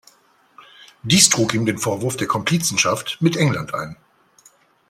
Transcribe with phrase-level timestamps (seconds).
[1.03, 3.97] Dies trug ihm den Vorwurf der Komplizenschaft mit England ein.